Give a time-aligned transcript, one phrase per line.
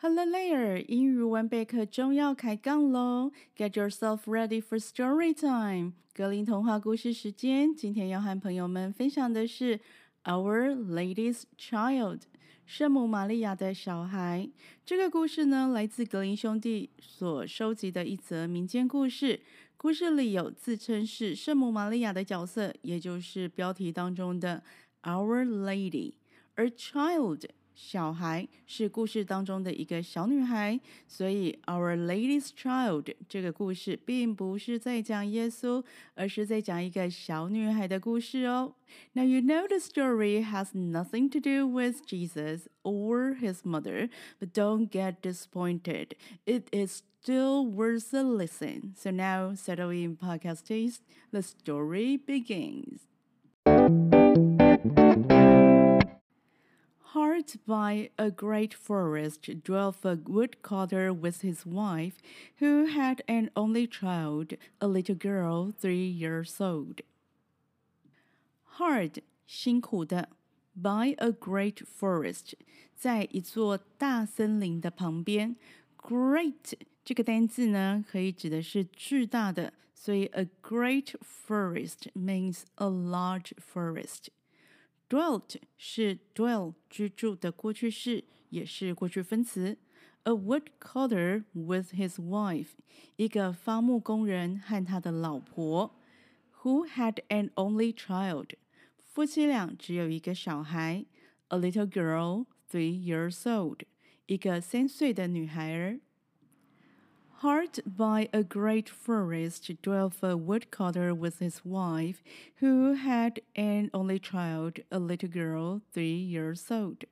[0.00, 7.74] Hello there，英语文备课终要开杠喽！Get yourself ready for story time，格林童话故事时间。
[7.74, 9.78] 今天要和朋友们分享的是
[10.22, 12.18] 《Our Lady's Child》
[12.64, 14.48] 圣母玛利亚的小孩。
[14.86, 19.40] 这个故事呢，来自格林兄弟所收集的一则民间故事。
[19.76, 24.62] 故事里有自称是圣母玛利亚的角色，也就是标题当中的
[25.02, 26.12] Our Lady，
[26.54, 27.46] 而 Child。
[27.77, 38.75] 小孩是故事当中的一个小女孩，所以 Our Lady's Child 这个故事并不是在讲耶稣，而是在讲一个小女孩的故事哦。
[39.13, 44.89] Now you know the story has nothing to do with Jesus or his mother, but don't
[44.89, 46.09] get disappointed.
[46.45, 48.93] It is still worth a listen.
[48.95, 51.01] So now settle in podcast taste.
[51.31, 53.07] The story begins.
[57.13, 62.15] Hard by a great forest dwelt a woodcutter with his wife,
[62.59, 67.01] who had an only child, a little girl three years old.
[68.79, 70.29] Hard 辛苦的，
[70.75, 72.53] by a great forest
[72.95, 75.55] 在一座大森林的旁边。
[75.95, 76.73] Great
[77.05, 84.29] 这个单字呢，可以指的是巨大的，所以 a great forest means a large forest。
[85.09, 89.77] Dwelt 是 dwell 居住的过去式，也是过去分词。
[90.23, 92.69] A woodcutter with his wife，
[93.17, 95.99] 一个伐木工人和他的老婆。
[96.61, 98.51] Who had an only child，
[99.03, 101.05] 夫妻俩只有一个小孩。
[101.49, 103.81] A little girl three years old，
[104.25, 105.99] 一个三岁的女孩儿。
[107.40, 112.20] Hard by a great forest dwelt a woodcutter with his wife,
[112.56, 117.04] who had an only child, a little girl three years old.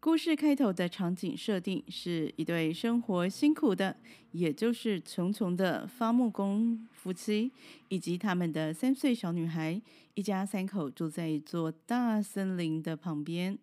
[0.00, 3.96] 故事开头的场景设定是一对生活辛苦的，
[4.32, 7.50] 也就是穷穷的伐木工夫妻，
[7.88, 9.80] 以及他们的三岁小女孩，
[10.12, 13.58] 一家三口住在一座大森林的旁边。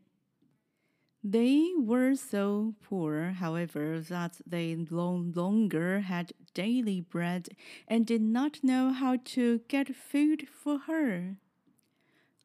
[1.25, 7.49] they were so poor, however, that they no longer had daily bread
[7.87, 11.37] and did not know how to get food for her.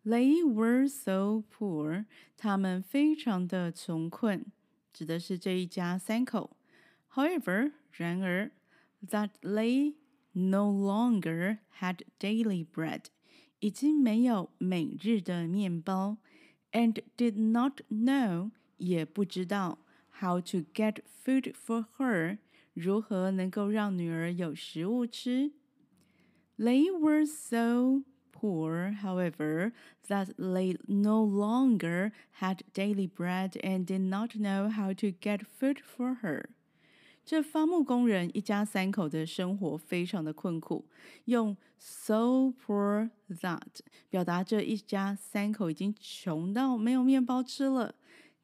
[0.05, 2.05] They were so poor，
[2.37, 4.45] 他们非常的穷困，
[4.93, 6.57] 指的是这一家三口。
[7.13, 8.51] However，然而，
[9.07, 9.95] that they
[10.33, 13.05] no longer had daily bread，
[13.59, 16.17] 已经没有每日的面包，
[16.73, 19.78] and did not know 也不知道
[20.20, 22.38] how to get food for her，
[22.74, 25.52] 如何能够让女儿有食物吃。
[26.58, 28.02] They were so
[28.32, 29.72] poor, however,
[30.08, 35.78] that they no longer had daily bread and did not know how to get food
[35.78, 36.46] for her.
[37.24, 40.86] 这伐木工人一家三口的生活非常的困苦，
[41.26, 47.94] 用 so poor that 表达这一家三口已经穷到没有面包吃了。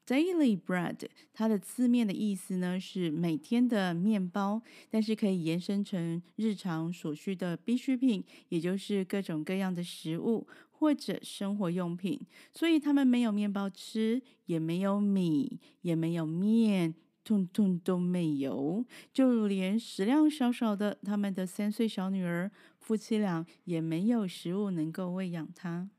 [0.07, 0.99] Daily bread，
[1.33, 12.21] 它的字面的意思呢是每天的面包，但是可以延伸成日常所需的必需品，也就是各种各样的食物或者生活用品。
[12.53, 16.95] 所以他们没有面包吃，也没有米，也没有面，
[17.25, 18.85] 通通都没有。
[19.11, 25.89] 就连食量少少的他们的三岁小女儿，夫妻俩也没有食物能够喂养她。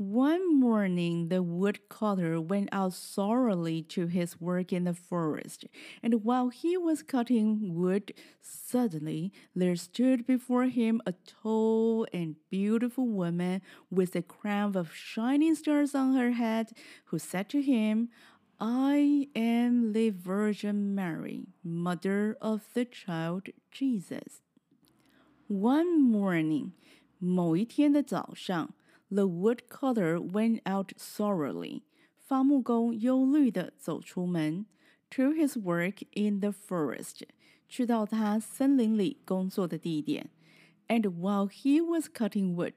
[0.00, 5.66] One morning, the woodcutter went out sorrowfully to his work in the forest,
[6.02, 13.06] and while he was cutting wood, suddenly there stood before him a tall and beautiful
[13.06, 16.70] woman with a crown of shining stars on her head,
[17.08, 18.08] who said to him,
[18.58, 24.40] I am the Virgin Mary, mother of the child Jesus.
[25.46, 26.72] One morning,
[27.18, 28.72] 某一天的早上。
[29.10, 31.82] the woodcutter went out sorrowfully.
[32.16, 34.66] 伐木工忧虑地走出门，
[35.10, 37.22] to his work in the forest，
[37.68, 40.30] 去到他森林里工作的地点。
[40.86, 42.74] And while he was cutting wood，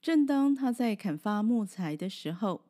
[0.00, 2.62] 正当他在砍伐木材的时候，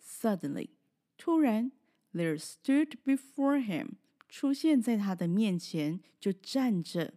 [0.00, 0.68] suddenly，
[1.16, 1.72] 突然，
[2.12, 3.94] there stood before him，
[4.28, 7.14] 出现在他的面前，就站着，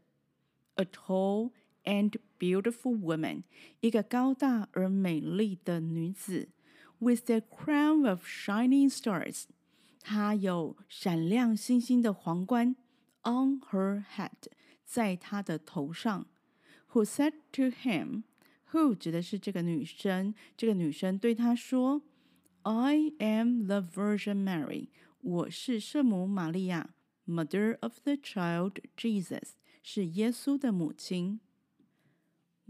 [0.75, 1.51] a tall
[1.83, 3.43] and beautiful woman，
[3.79, 6.49] 一个高大而美丽的女子，
[6.99, 9.43] with a crown of shining stars，
[10.01, 12.75] 她有闪亮星星的皇冠，
[13.23, 14.31] on her head，
[14.85, 16.27] 在她的头上。
[16.91, 24.89] Who said to him？Who 指的是这个女生，这个女生对他说：“I am the Virgin Mary，
[25.21, 26.89] 我是圣母玛利亚，
[27.25, 29.51] Mother of the Child Jesus，
[29.83, 31.39] 是耶稣的母亲。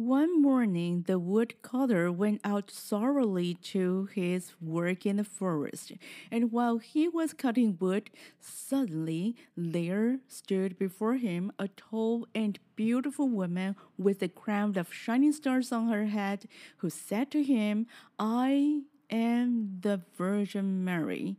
[0.03, 5.93] One morning, the woodcutter went out sorrowfully to his work in the forest,
[6.29, 8.11] and while he was cutting wood,
[8.41, 15.31] suddenly there stood before him a tall and beautiful woman with a crown of shining
[15.31, 17.87] stars on her head, who said to him,
[18.19, 21.37] I am the Virgin Mary,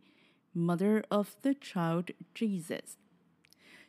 [0.53, 2.95] mother of the child Jesus.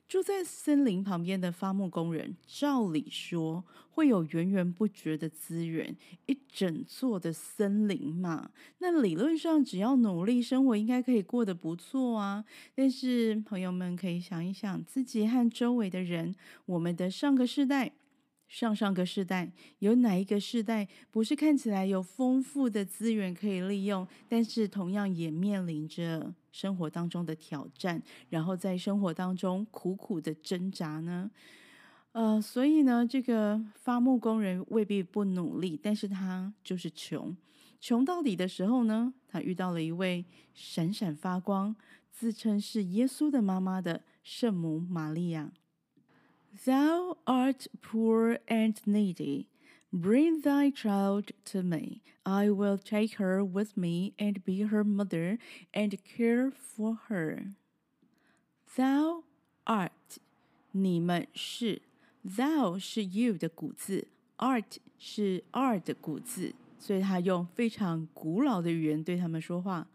[0.06, 5.96] 住在森林旁边的伐木工人，照理说会有源源不绝的资源，
[6.26, 8.50] 一整座的森林嘛。
[8.78, 12.44] 那理论上只要努力，生活应该可以过得不错啊。
[12.74, 16.34] 但是朋友们可以想一想，自己和周围的人，
[16.66, 17.92] 我们的上个世代。
[18.46, 19.50] 上上个世代
[19.80, 31.30] 有哪一个世代不是看起来有丰富的资源可以利用，但是同样也面临着生活当中的挑战，然后在生活当中苦苦的挣扎呢？
[32.12, 37.36] 呃，所以呢，这个伐木工人未必不努力，但是他就是穷，
[37.80, 40.24] 穷到底的时候呢，他遇到了一位
[40.54, 41.74] 闪闪发光、
[42.12, 45.50] 自称是耶稣的妈妈的圣母玛利亚。
[46.65, 49.47] Thou art poor and needy.
[49.91, 52.01] Bring thy child to me.
[52.23, 55.39] I will take her with me and be her mother
[55.73, 57.53] and care for her.
[58.75, 59.23] Thou
[59.65, 60.19] art，
[60.71, 61.81] 你们是，
[62.23, 64.07] thou 是 you 的古字，
[64.37, 69.87] art 是 are 的古字，所以他用非常古老的语言对他们说话。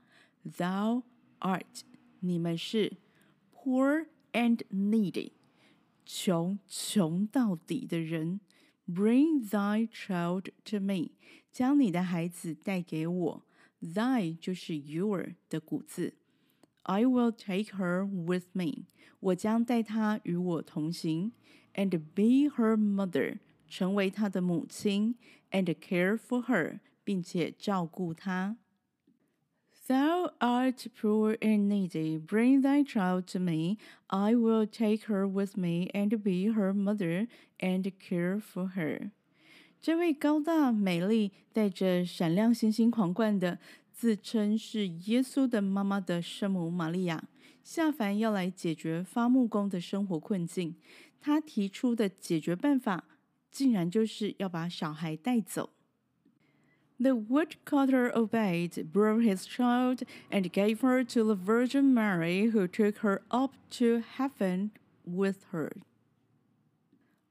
[0.45, 1.05] Thou
[1.39, 1.83] art，
[2.19, 2.95] 你们是
[3.55, 5.31] poor and needy。
[6.12, 8.42] 穷穷到底的人
[8.88, 11.12] ，Bring thy child to me，
[11.52, 13.46] 将你的孩子带给我。
[13.80, 16.16] Thy 就是 your 的古字。
[16.82, 18.88] I will take her with me，
[19.20, 21.32] 我将带她与我同行
[21.76, 25.14] ，and be her mother，成为她的母亲
[25.52, 28.58] ，and care for her，并且照顾她。
[29.90, 32.20] Thou art poor and needy.
[32.20, 33.80] Bring thy child to me.
[34.12, 37.26] I will take her with me and be her mother
[37.60, 39.10] and care for her.
[39.82, 43.58] 这位高大美丽、带着闪亮星星皇冠的，
[43.92, 47.24] 自称是耶稣的妈妈的圣母玛利亚，
[47.64, 50.76] 下凡要来解决伐木工的生活困境。
[51.20, 53.06] 她提出的解决办法，
[53.50, 55.72] 竟然就是要把小孩带走。
[56.99, 63.23] the woodcutter obeyed, brought his child, and gave her to the Virgin Mary, who took her
[63.31, 64.71] up to heaven
[65.05, 65.73] with her.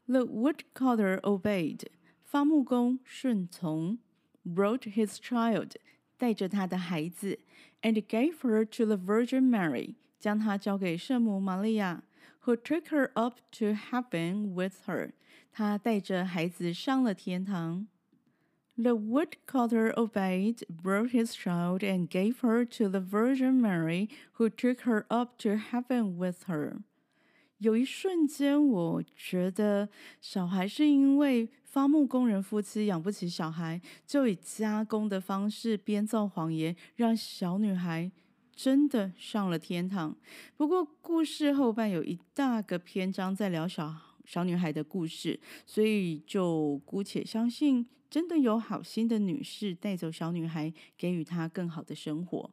[0.08, 1.86] The woodcutter obeyed.
[2.24, 4.00] 伐木工顺从，
[4.46, 5.75] brought his child
[6.18, 7.40] 带着他的孩子，
[7.81, 12.04] and gave her to the Virgin Mary 将她交给圣母玛利亚，
[12.46, 15.12] who took her up to heaven with her
[15.52, 17.88] 她带着孩子上了天堂。
[18.79, 24.83] The woodcutter obeyed, brought his child, and gave her to the Virgin Mary, who took
[24.83, 26.79] her up to heaven with her.
[27.59, 29.89] 有一瞬间，我觉得
[30.21, 38.13] 小孩是因为伐木工人夫妻养不起小孩，就以加工的方式编造谎言，让小女孩
[38.55, 40.17] 真的上了天堂。
[40.57, 47.87] 不过，故事后半有一大个篇章在聊小孩小女孩的故事，所以就姑且相信。
[48.11, 52.50] 真的有好心的女士带走小女孩，给予她更好的生活。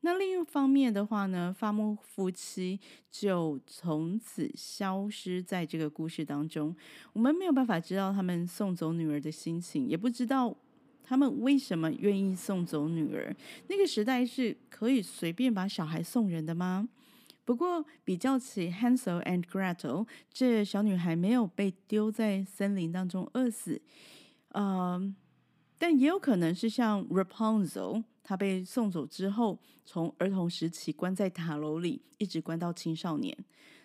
[0.00, 2.78] 那另一方面的话呢，发木夫妻
[3.10, 6.74] 就从此消失在这个故事当中。
[7.12, 10.56] 我们没有办法知道他们送走女儿的心情，也不知道
[11.04, 13.34] 他们为什么愿意送走女儿。
[13.68, 16.88] 那个时代是可以随便把小孩送人的吗？
[17.46, 23.80] 不过比较起 Hansel and Gretel，这小女孩没有被丢在森林当中饿死。
[24.48, 25.14] 嗯，
[25.78, 33.38] 但也有可能是像 Rapunzel，她被送走之后，从儿童时期关在塔楼里，一直关到青少年。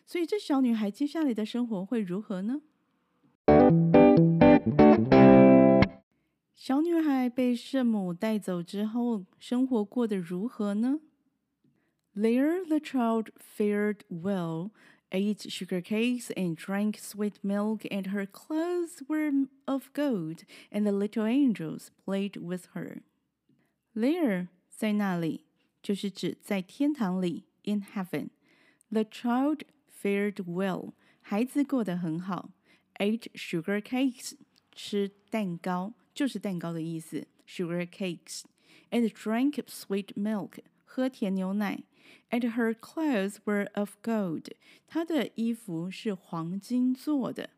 [0.08, 2.62] 所以这小女孩接下来的生活会如何呢？
[6.56, 11.00] 小女孩被圣母带走之后，生活过得如何呢
[12.15, 14.71] ？There the child fared well.
[15.13, 20.93] ate sugar cakes and drank sweet milk, and her clothes were of gold, and the
[20.93, 23.03] little angels played with her.
[23.95, 25.45] There，在那里，
[25.83, 29.63] 就是指在天堂里，in heaven。The child
[30.03, 32.51] fared well，孩子过得很好。
[32.99, 34.35] Ate sugar cakes，
[34.73, 41.85] 吃蛋糕，就是蛋糕的意思，sugar cakes。And drank sweet milk，喝甜牛奶。
[42.31, 44.49] and her clothes were of gold.
[44.87, 47.51] 她的衣服是黄金做的。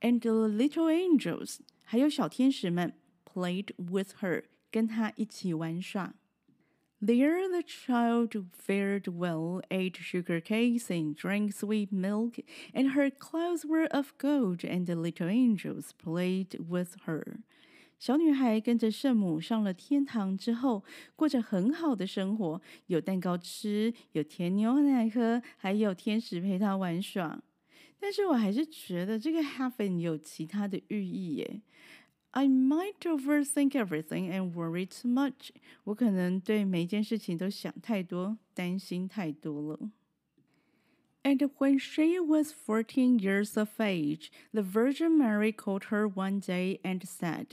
[0.00, 6.14] And the little angels，还有小天使们，played with her，跟她一起玩耍。
[7.00, 13.88] There the child fared well, ate sugar cakes and drank sweet milk, and her clothes were
[13.88, 17.40] of gold, and the little angels played with her.
[17.99, 20.83] 小女孩跟着圣母上了天堂之后，
[21.15, 27.41] 过着很好的生活，有蛋糕吃，有甜牛奶喝，还有天使陪她玩耍。
[27.99, 31.61] 但是我还是觉得这个 heaven 有其他的寓意耶。
[32.31, 35.49] I might overthink everything and worry too much。
[35.85, 39.89] 我可能对每一件事情都想太多，担心太多了。
[41.23, 47.01] And when she was fourteen years of age, the Virgin Mary called her one day and
[47.01, 47.47] said,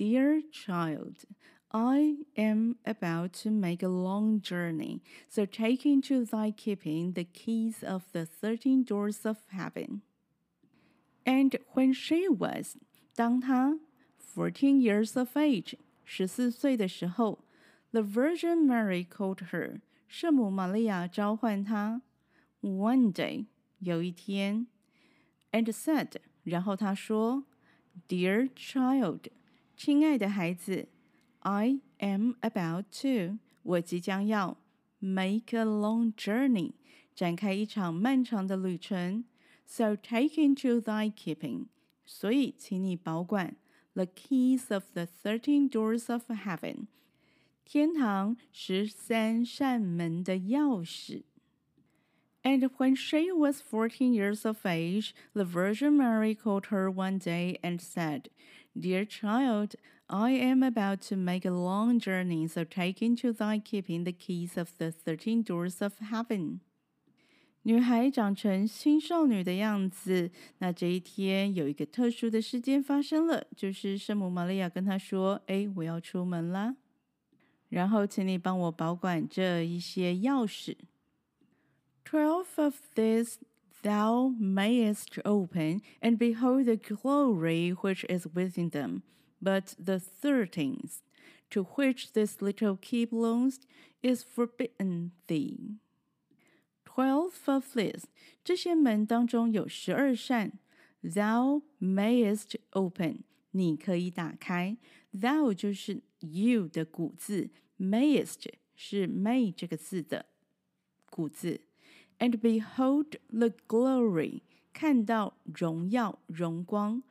[0.00, 1.24] Dear child,
[1.72, 7.82] I am about to make a long journey, so take into thy keeping the keys
[7.82, 10.02] of the thirteen doors of heaven.
[11.24, 12.76] And when she was,
[13.16, 13.78] 当她
[14.18, 17.40] fourteen years of age, 十四岁的时候,
[17.92, 22.02] the Virgin Mary called her, 圣母玛利亚召唤她.
[22.60, 23.46] One day,
[23.80, 24.66] 有一天,
[25.52, 26.12] and said,
[26.44, 27.44] 然后她说,
[28.08, 29.28] Dear child,
[29.80, 30.88] 亲爱的孩子，
[31.40, 34.56] I am about to，我即将要
[34.98, 36.72] make a long journey，
[37.14, 39.24] 展开一场漫长的旅程。
[39.66, 41.66] So take into thy keeping，
[42.04, 43.56] 所以请你保管
[43.94, 46.86] the keys of the thirteen doors of heaven，
[47.64, 51.22] 天堂十三扇门的钥匙。
[52.42, 57.80] And when she was fourteen years of age, the Virgin Mary called her one day and
[57.80, 58.26] said,
[58.73, 59.75] Dear child,
[60.07, 64.57] I am about to make a long journey, so take into thy keeping the keys
[64.57, 66.61] of the thirteen doors of heaven.
[67.63, 70.31] 女孩长成青少女的样子。
[70.59, 76.75] 那这一天有一个特殊的事件发生了，就是圣母玛利亚跟她说：“哎，我要出门啦，
[77.69, 80.75] 然后请你帮我保管这一些钥匙。”
[82.03, 83.35] Twelve of these
[83.82, 89.02] thou mayest open, and behold the glory which is within them.
[89.40, 91.02] But the thirteenth,
[91.50, 93.60] to which this little key belongs,
[94.02, 95.78] is forbidden thee.
[96.84, 98.04] Twelve of these，
[98.42, 100.52] 这些门当中有十二扇，
[101.02, 104.78] thou mayest open，你可以打开。
[105.12, 110.26] thou 就是 you 的古字，mayest 是 may 这个字的
[111.10, 111.60] 古字。
[112.20, 114.42] and behold the glory，
[114.72, 117.02] 看到荣耀荣光，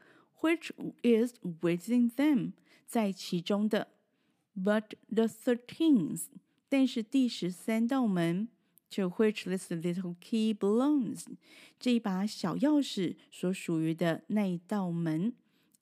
[0.42, 0.72] which
[1.04, 2.54] is within them，
[2.86, 3.90] 在其中的。
[4.56, 6.28] But the thirteenth，
[6.70, 8.48] 但是第十三道门，
[8.92, 11.26] to which this little key belongs，
[11.80, 15.34] 这一把小钥匙所属于的那一道门，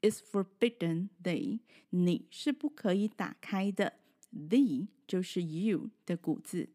[0.02, 1.60] is forbidden thee，
[1.92, 3.94] 你是不可以打开的。
[4.34, 6.70] Thee 就是 you 的古字。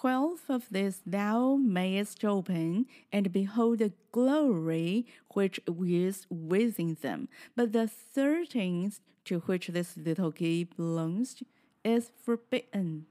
[0.00, 7.28] Twelve of these thou mayest open, and behold the glory which is within them.
[7.56, 11.42] But the thirteenth, to which this little key belongs,
[11.82, 13.06] is forbidden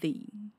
[0.00, 0.50] thee.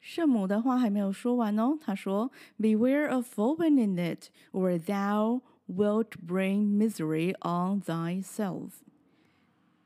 [0.00, 8.82] 圣母的话还没有说完哦，她说：“Beware of opening it, or thou wilt bring misery on thyself.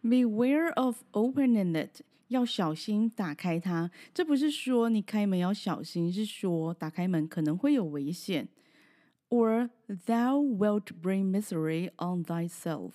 [0.03, 3.90] Beware of opening it.” 要小心打开它。
[4.14, 8.48] 这不是说你开门要小心，是说打开门可能会有危险。
[9.30, 12.94] Or thou wilt bring misery on thyself.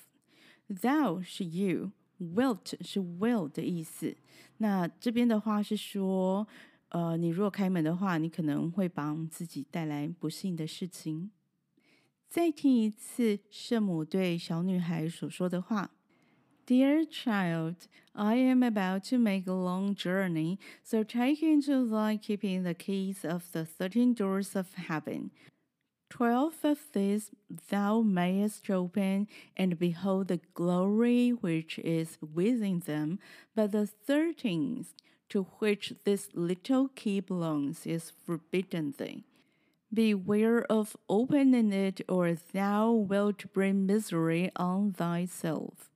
[0.69, 4.17] Thou 是 you，wilt 是 will 的意思。
[4.57, 6.47] 那这边的话是说，
[6.89, 11.31] 呃，你如果开门的话，你可能会帮自己带来不幸的事情。
[12.29, 15.91] 再听一次圣母对小女孩所说的话。
[16.65, 22.73] Dear child, I am about to make a long journey, so take into thy keeping the
[22.73, 25.33] keys of the thirteen doors of heaven.
[26.09, 27.33] Twelve of these
[27.69, 29.27] thou mayest open,
[29.57, 33.19] and behold the glory which is within them,
[33.57, 34.95] but the thirteenth,
[35.31, 39.25] to which this little key belongs, is forbidden thee.
[39.93, 45.89] Beware of opening it, or thou wilt bring misery on thyself.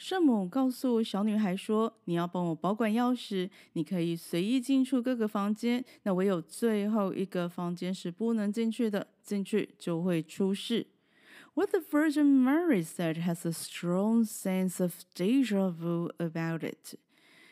[0.00, 5.84] 圣母告诉小女孩说：“你要帮我保管钥匙，你可以随意进出各个房间。
[6.04, 10.86] 那唯有最后一个房间是不能进去的，进去就会出事。”
[11.52, 16.94] What the Virgin Mary said has a strong sense of deja vu about it.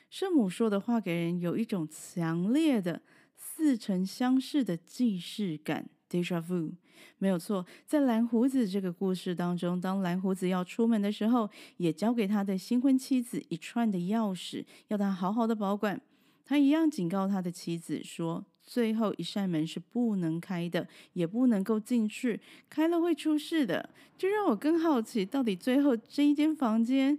[0.09, 3.03] 圣母说的话给人有一种强烈的
[3.37, 6.73] 似曾相识的既视感 （déjà vu）。
[7.19, 16.01] 没有错，在蓝胡子这个故事当中，当蓝胡子要出门的时候，也交给他的新婚妻子一串的钥匙，要他好好的保管。
[16.45, 27.19] 他一样警告他的妻子说：“最后一扇门是不能开的，也不能够进去，开了会出事的。”这让我更好奇，到底最后这一间房间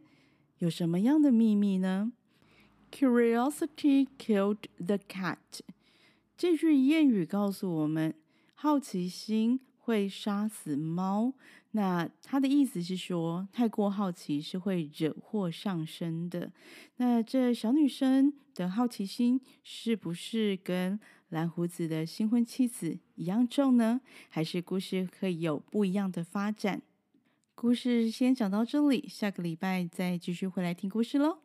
[0.57, 2.11] 有什么样的秘密呢
[2.91, 5.37] ？Curiosity killed the cat。
[6.35, 8.15] 这句谚语告诉我们，
[8.61, 11.33] 好奇心会杀死猫。
[11.71, 16.51] 那他的意思是说，太过好奇是会惹祸上身的。
[16.97, 20.99] 那这小女生的好奇心是不是跟
[21.29, 24.01] 蓝胡子的新婚妻子一样重呢？
[24.27, 26.81] 还是故事可以有不一样的发展？
[27.55, 31.39] 故事先讲到这里，下个礼拜再继续回来听故事喽。